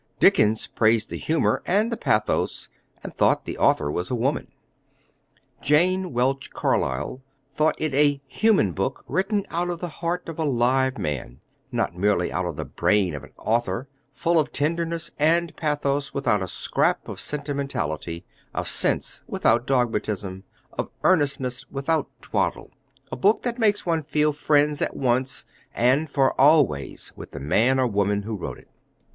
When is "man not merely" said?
10.97-12.31